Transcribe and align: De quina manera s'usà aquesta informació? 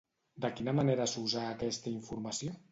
De 0.45 0.49
quina 0.59 0.73
manera 0.79 1.07
s'usà 1.13 1.45
aquesta 1.53 1.95
informació? 1.95 2.61